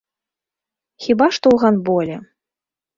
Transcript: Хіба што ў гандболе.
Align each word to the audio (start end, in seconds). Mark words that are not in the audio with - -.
Хіба 1.07 1.29
што 1.37 1.45
ў 1.55 1.67
гандболе. 1.67 2.15